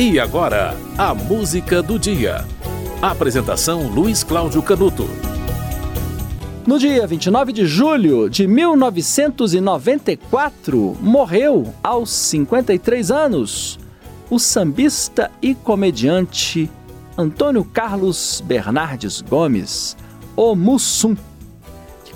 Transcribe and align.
E 0.00 0.20
agora, 0.20 0.76
a 0.96 1.12
música 1.12 1.82
do 1.82 1.98
dia. 1.98 2.44
Apresentação 3.02 3.88
Luiz 3.88 4.22
Cláudio 4.22 4.62
Canuto. 4.62 5.08
No 6.64 6.78
dia 6.78 7.04
29 7.04 7.52
de 7.52 7.66
julho 7.66 8.30
de 8.30 8.46
1994, 8.46 10.96
morreu 11.00 11.74
aos 11.82 12.10
53 12.10 13.10
anos 13.10 13.80
o 14.30 14.38
sambista 14.38 15.32
e 15.42 15.52
comediante 15.52 16.70
Antônio 17.16 17.64
Carlos 17.64 18.40
Bernardes 18.46 19.20
Gomes, 19.20 19.96
o 20.36 20.54
Mussum, 20.54 21.16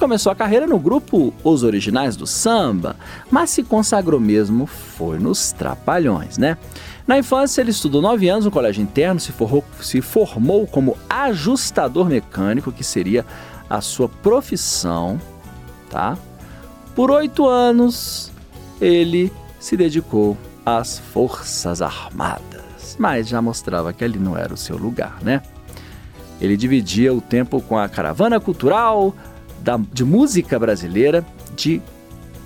começou 0.02 0.32
a 0.32 0.34
carreira 0.34 0.66
no 0.66 0.80
grupo 0.80 1.32
Os 1.44 1.62
Originais 1.62 2.16
do 2.16 2.26
Samba, 2.26 2.96
mas 3.30 3.50
se 3.50 3.62
consagrou 3.62 4.18
mesmo 4.18 4.66
foi 4.66 5.16
nos 5.16 5.52
Trapalhões, 5.52 6.36
né? 6.36 6.58
Na 7.06 7.16
infância, 7.18 7.60
ele 7.60 7.70
estudou 7.70 8.02
nove 8.02 8.28
anos 8.28 8.44
no 8.44 8.50
colégio 8.50 8.82
interno, 8.82 9.20
se, 9.20 9.30
forrou, 9.30 9.64
se 9.80 10.00
formou 10.00 10.66
como 10.66 10.98
ajustador 11.08 12.08
mecânico, 12.08 12.72
que 12.72 12.82
seria 12.82 13.24
a 13.70 13.80
sua 13.80 14.08
profissão, 14.08 15.20
tá? 15.88 16.18
Por 16.96 17.08
oito 17.12 17.46
anos, 17.46 18.32
ele 18.80 19.32
se 19.60 19.76
dedicou 19.76 20.36
às 20.66 20.98
Forças 20.98 21.80
Armadas, 21.80 22.96
mas 22.98 23.28
já 23.28 23.40
mostrava 23.40 23.92
que 23.92 24.02
ali 24.02 24.18
não 24.18 24.36
era 24.36 24.52
o 24.52 24.56
seu 24.56 24.76
lugar, 24.76 25.18
né? 25.22 25.42
Ele 26.40 26.56
dividia 26.56 27.14
o 27.14 27.20
tempo 27.20 27.60
com 27.60 27.78
a 27.78 27.88
caravana 27.88 28.40
cultural 28.40 29.14
da, 29.62 29.78
de 29.92 30.04
música 30.04 30.58
brasileira 30.58 31.24
de 31.56 31.80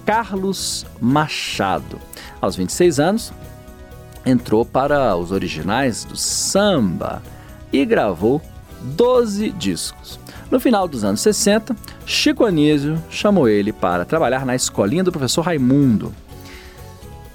Carlos 0.05 0.87
Machado. 1.01 1.99
Aos 2.41 2.57
26 2.57 3.01
anos, 3.01 3.33
entrou 4.25 4.65
para 4.65 5.17
os 5.17 5.33
originais 5.33 6.05
do 6.05 6.17
samba 6.17 7.23
e 7.73 7.85
gravou 7.85 8.41
12 8.83 9.51
discos. 9.51 10.21
No 10.51 10.61
final 10.61 10.87
dos 10.87 11.03
anos 11.03 11.21
60, 11.21 11.75
Chico 12.05 12.45
Anísio 12.45 13.03
chamou 13.11 13.49
ele 13.49 13.73
para 13.73 14.05
trabalhar 14.05 14.47
na 14.47 14.55
escolinha 14.55 15.03
do 15.03 15.11
professor 15.11 15.43
Raimundo. 15.43 16.15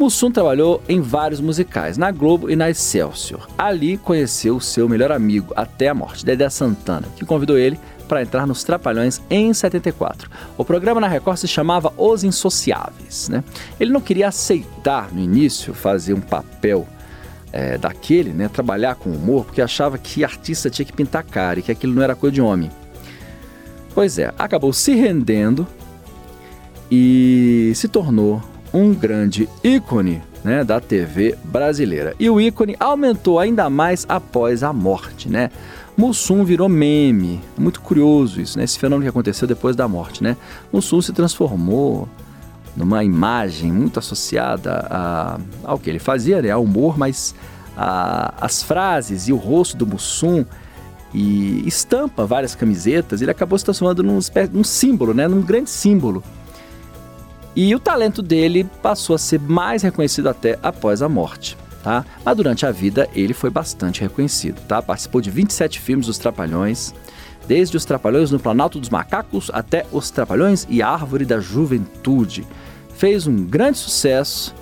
Mussum 0.01 0.31
trabalhou 0.31 0.81
em 0.89 0.99
vários 0.99 1.39
musicais, 1.39 1.95
na 1.95 2.09
Globo 2.09 2.49
e 2.49 2.55
na 2.55 2.71
Excelsior. 2.71 3.47
Ali 3.55 3.97
conheceu 3.97 4.59
seu 4.59 4.89
melhor 4.89 5.11
amigo 5.11 5.53
até 5.55 5.89
a 5.89 5.93
morte, 5.93 6.25
Dedé 6.25 6.49
Santana, 6.49 7.07
que 7.15 7.23
convidou 7.23 7.55
ele 7.55 7.79
para 8.07 8.23
entrar 8.23 8.47
nos 8.47 8.63
Trapalhões 8.63 9.21
em 9.29 9.53
74. 9.53 10.27
O 10.57 10.65
programa 10.65 10.99
na 10.99 11.07
Record 11.07 11.37
se 11.37 11.47
chamava 11.47 11.93
Os 11.95 12.23
Insociáveis. 12.23 13.29
Né? 13.29 13.43
Ele 13.79 13.91
não 13.91 14.01
queria 14.01 14.29
aceitar 14.29 15.13
no 15.13 15.19
início 15.21 15.71
fazer 15.71 16.15
um 16.15 16.19
papel 16.19 16.87
é, 17.53 17.77
daquele, 17.77 18.31
né, 18.31 18.49
trabalhar 18.49 18.95
com 18.95 19.11
humor, 19.11 19.45
porque 19.45 19.61
achava 19.61 19.99
que 19.99 20.23
artista 20.23 20.67
tinha 20.67 20.83
que 20.83 20.93
pintar 20.93 21.23
cara 21.23 21.59
e 21.59 21.61
que 21.61 21.71
aquilo 21.71 21.93
não 21.93 22.01
era 22.01 22.15
coisa 22.15 22.33
de 22.33 22.41
homem. 22.41 22.71
Pois 23.93 24.17
é, 24.17 24.33
acabou 24.39 24.73
se 24.73 24.95
rendendo 24.95 25.67
e 26.89 27.71
se 27.75 27.87
tornou 27.87 28.41
um 28.73 28.93
grande 28.93 29.49
ícone 29.63 30.21
né, 30.43 30.63
da 30.63 30.79
TV 30.79 31.37
brasileira. 31.43 32.15
E 32.19 32.29
o 32.29 32.39
ícone 32.39 32.75
aumentou 32.79 33.39
ainda 33.39 33.69
mais 33.69 34.05
após 34.07 34.63
a 34.63 34.73
morte, 34.73 35.29
né? 35.29 35.49
Mussum 35.95 36.43
virou 36.43 36.69
meme. 36.69 37.41
Muito 37.57 37.81
curioso 37.81 38.41
isso, 38.41 38.57
né? 38.57 38.63
Esse 38.63 38.79
fenômeno 38.79 39.03
que 39.03 39.09
aconteceu 39.09 39.47
depois 39.47 39.75
da 39.75 39.87
morte, 39.87 40.23
né? 40.23 40.37
Mussum 40.71 41.01
se 41.01 41.11
transformou 41.13 42.07
numa 42.75 43.03
imagem 43.03 43.71
muito 43.71 43.99
associada 43.99 44.87
a, 44.89 45.39
ao 45.63 45.77
que 45.77 45.89
ele 45.89 45.99
fazia, 45.99 46.41
né? 46.41 46.49
Ao 46.49 46.63
humor, 46.63 46.97
mas 46.97 47.35
a, 47.75 48.33
as 48.39 48.63
frases 48.63 49.27
e 49.27 49.33
o 49.33 49.35
rosto 49.35 49.77
do 49.77 49.85
Mussum 49.85 50.45
e 51.13 51.67
estampa 51.67 52.25
várias 52.25 52.55
camisetas, 52.55 53.21
ele 53.21 53.31
acabou 53.31 53.59
se 53.59 53.65
transformando 53.65 54.01
num, 54.01 54.19
num 54.53 54.63
símbolo, 54.63 55.13
né? 55.13 55.27
Num 55.27 55.41
grande 55.41 55.69
símbolo. 55.69 56.23
E 57.55 57.73
o 57.75 57.79
talento 57.79 58.21
dele 58.21 58.63
passou 58.81 59.15
a 59.15 59.19
ser 59.19 59.39
mais 59.39 59.83
reconhecido 59.83 60.27
até 60.29 60.57
após 60.61 61.01
a 61.01 61.09
morte 61.09 61.57
tá? 61.81 62.05
Mas 62.23 62.37
durante 62.37 62.65
a 62.65 62.71
vida 62.71 63.09
ele 63.13 63.33
foi 63.33 63.49
bastante 63.49 64.01
reconhecido, 64.01 64.61
tá? 64.67 64.81
Participou 64.81 65.21
de 65.21 65.29
27 65.29 65.79
filmes 65.79 66.07
dos 66.07 66.17
Trapalhões, 66.17 66.93
desde 67.47 67.75
os 67.75 67.85
Trapalhões 67.85 68.31
no 68.31 68.39
Planalto 68.39 68.79
dos 68.79 68.89
Macacos 68.89 69.49
até 69.53 69.85
os 69.91 70.09
Trapalhões 70.09 70.65
e 70.69 70.81
a 70.81 70.89
Árvore 70.89 71.25
da 71.25 71.39
Juventude. 71.39 72.47
Fez 72.95 73.27
um 73.27 73.43
grande 73.43 73.77
sucesso 73.77 74.53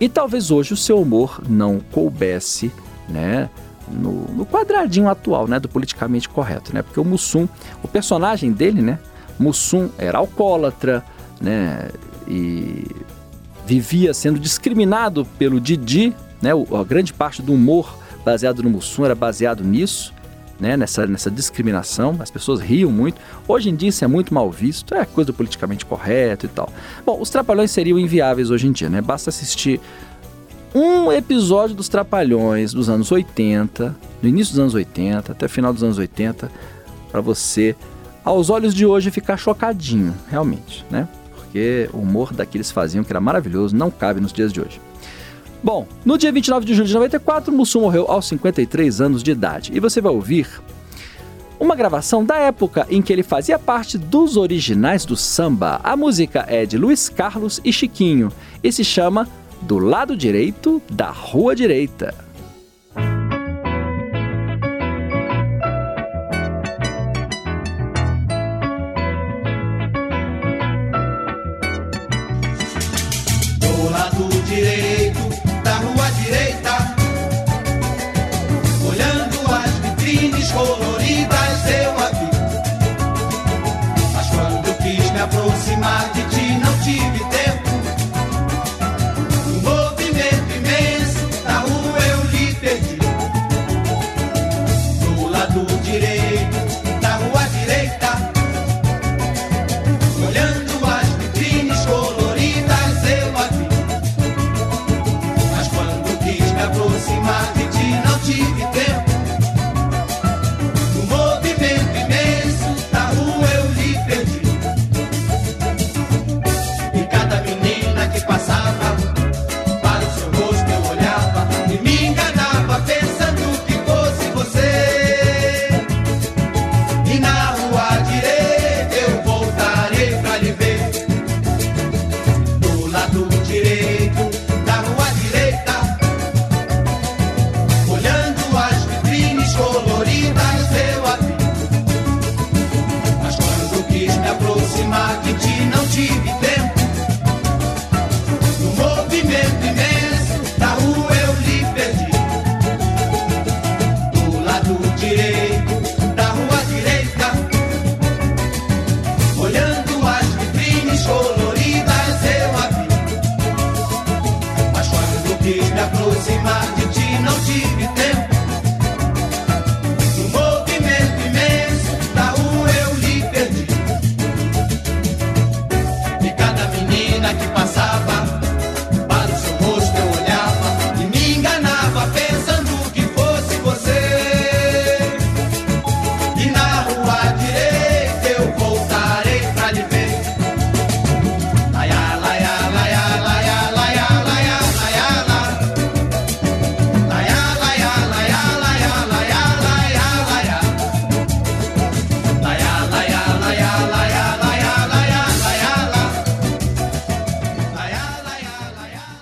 e 0.00 0.08
talvez 0.08 0.50
hoje 0.50 0.72
o 0.72 0.76
seu 0.76 1.00
humor 1.00 1.40
não 1.48 1.80
coubesse, 1.80 2.72
né? 3.08 3.50
No, 3.90 4.26
no, 4.34 4.44
quadradinho 4.44 5.08
atual, 5.08 5.48
né, 5.48 5.58
do 5.58 5.66
politicamente 5.66 6.28
correto, 6.28 6.74
né? 6.74 6.82
Porque 6.82 7.00
o 7.00 7.04
Mussum, 7.04 7.48
o 7.82 7.88
personagem 7.88 8.52
dele, 8.52 8.82
né, 8.82 8.98
Mussum 9.38 9.88
era 9.96 10.18
alcoólatra, 10.18 11.02
né, 11.40 11.88
e 12.28 12.84
vivia 13.66 14.12
sendo 14.12 14.38
discriminado 14.38 15.26
pelo 15.38 15.60
Didi, 15.60 16.14
né? 16.40 16.50
A 16.52 16.84
grande 16.84 17.12
parte 17.12 17.42
do 17.42 17.52
humor 17.52 17.98
baseado 18.24 18.62
no 18.62 18.70
Mussum 18.70 19.04
era 19.04 19.14
baseado 19.14 19.64
nisso, 19.64 20.12
né? 20.60 20.76
nessa, 20.76 21.06
nessa 21.06 21.30
discriminação. 21.30 22.16
As 22.20 22.30
pessoas 22.30 22.60
riam 22.60 22.90
muito. 22.90 23.20
Hoje 23.46 23.70
em 23.70 23.74
dia 23.74 23.88
isso 23.88 24.04
é 24.04 24.08
muito 24.08 24.32
mal 24.34 24.50
visto, 24.50 24.94
é 24.94 25.04
coisa 25.04 25.26
do 25.28 25.34
politicamente 25.34 25.86
correto 25.86 26.46
e 26.46 26.48
tal. 26.48 26.70
Bom, 27.04 27.20
os 27.20 27.30
Trapalhões 27.30 27.70
seriam 27.70 27.98
inviáveis 27.98 28.50
hoje 28.50 28.66
em 28.66 28.72
dia, 28.72 28.88
né? 28.88 29.00
Basta 29.00 29.30
assistir 29.30 29.80
um 30.74 31.10
episódio 31.10 31.74
dos 31.74 31.88
Trapalhões 31.88 32.72
dos 32.72 32.88
anos 32.88 33.10
80, 33.10 33.96
no 34.22 34.28
início 34.28 34.52
dos 34.52 34.60
anos 34.60 34.74
80 34.74 35.32
até 35.32 35.48
final 35.48 35.72
dos 35.72 35.82
anos 35.82 35.96
80, 35.96 36.50
para 37.10 37.20
você, 37.22 37.74
aos 38.22 38.50
olhos 38.50 38.74
de 38.74 38.84
hoje, 38.84 39.10
ficar 39.10 39.38
chocadinho, 39.38 40.14
realmente, 40.30 40.84
né? 40.90 41.08
Porque 41.48 41.88
o 41.94 41.98
humor 41.98 42.32
daqueles 42.32 42.70
faziam, 42.70 43.02
que 43.02 43.10
era 43.10 43.20
maravilhoso, 43.20 43.74
não 43.74 43.90
cabe 43.90 44.20
nos 44.20 44.32
dias 44.32 44.52
de 44.52 44.60
hoje. 44.60 44.80
Bom, 45.62 45.88
no 46.04 46.18
dia 46.18 46.30
29 46.30 46.64
de 46.64 46.74
julho 46.74 46.86
de 46.86 46.94
94, 46.94 47.52
Mussum 47.52 47.80
morreu 47.80 48.06
aos 48.08 48.28
53 48.28 49.00
anos 49.00 49.22
de 49.22 49.30
idade. 49.30 49.72
E 49.74 49.80
você 49.80 50.00
vai 50.00 50.12
ouvir 50.12 50.46
uma 51.58 51.74
gravação 51.74 52.24
da 52.24 52.36
época 52.36 52.86
em 52.88 53.02
que 53.02 53.12
ele 53.12 53.22
fazia 53.22 53.58
parte 53.58 53.98
dos 53.98 54.36
originais 54.36 55.04
do 55.04 55.16
samba. 55.16 55.80
A 55.82 55.96
música 55.96 56.44
é 56.46 56.64
de 56.64 56.76
Luiz 56.76 57.08
Carlos 57.08 57.60
e 57.64 57.72
Chiquinho 57.72 58.30
e 58.62 58.70
se 58.70 58.84
chama 58.84 59.26
Do 59.62 59.78
Lado 59.78 60.16
Direito 60.16 60.80
da 60.88 61.10
Rua 61.10 61.56
Direita. 61.56 62.14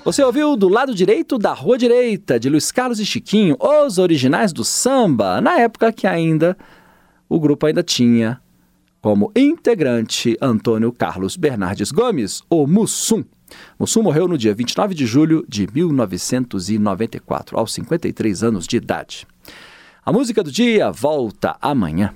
Você 0.06 0.22
ouviu 0.22 0.56
do 0.56 0.68
lado 0.68 0.94
direito 0.94 1.36
da 1.36 1.52
Rua 1.52 1.76
Direita, 1.76 2.38
de 2.38 2.48
Luiz 2.48 2.70
Carlos 2.70 3.00
e 3.00 3.04
Chiquinho, 3.04 3.56
os 3.58 3.98
originais 3.98 4.52
do 4.52 4.62
samba, 4.62 5.40
na 5.40 5.58
época 5.58 5.92
que 5.92 6.06
ainda 6.06 6.56
o 7.28 7.40
grupo 7.40 7.66
ainda 7.66 7.82
tinha 7.82 8.40
como 9.02 9.32
integrante 9.34 10.38
Antônio 10.40 10.92
Carlos 10.92 11.36
Bernardes 11.36 11.90
Gomes, 11.90 12.40
o 12.48 12.68
Mussum. 12.68 13.24
Mussum 13.76 14.00
morreu 14.00 14.28
no 14.28 14.38
dia 14.38 14.54
29 14.54 14.94
de 14.94 15.06
julho 15.06 15.44
de 15.48 15.66
1994, 15.74 17.58
aos 17.58 17.74
53 17.74 18.44
anos 18.44 18.64
de 18.64 18.76
idade. 18.76 19.26
A 20.04 20.12
música 20.12 20.40
do 20.40 20.52
dia 20.52 20.88
volta 20.88 21.56
amanhã. 21.60 22.14